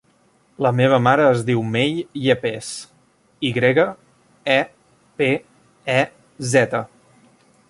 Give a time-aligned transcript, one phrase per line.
[0.65, 1.93] La meva mare es diu Mei
[2.29, 2.71] Yepez:
[3.51, 3.87] i grega,
[4.57, 4.59] e,
[5.21, 5.33] pe,
[5.99, 6.01] e,
[6.57, 6.87] zeta.